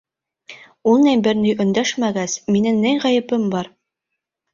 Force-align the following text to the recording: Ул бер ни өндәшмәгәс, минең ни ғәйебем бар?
Ул 0.93 1.03
бер 1.27 1.35
ни 1.41 1.51
өндәшмәгәс, 1.65 2.37
минең 2.55 2.79
ни 2.87 2.95
ғәйебем 3.05 3.45
бар? 3.53 3.71